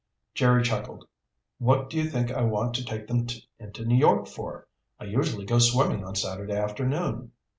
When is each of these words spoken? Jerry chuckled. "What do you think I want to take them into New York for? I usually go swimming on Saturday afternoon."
Jerry 0.33 0.63
chuckled. 0.63 1.05
"What 1.59 1.87
do 1.91 1.95
you 1.97 2.09
think 2.09 2.31
I 2.31 2.41
want 2.41 2.73
to 2.73 2.83
take 2.83 3.05
them 3.05 3.27
into 3.59 3.85
New 3.85 3.93
York 3.97 4.25
for? 4.25 4.67
I 4.99 5.03
usually 5.03 5.45
go 5.45 5.59
swimming 5.59 6.03
on 6.03 6.15
Saturday 6.15 6.55
afternoon." 6.57 7.33